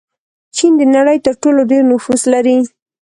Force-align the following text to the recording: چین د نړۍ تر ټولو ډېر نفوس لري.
چین 0.55 0.71
د 0.79 0.81
نړۍ 0.95 1.17
تر 1.25 1.33
ټولو 1.41 1.59
ډېر 1.71 1.83
نفوس 1.91 2.21
لري. 2.33 2.57